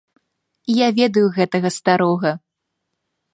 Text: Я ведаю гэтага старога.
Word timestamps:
Я 0.75 0.87
ведаю 0.99 1.23
гэтага 1.37 1.69
старога. 1.77 2.31